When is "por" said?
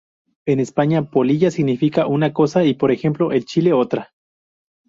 2.73-2.91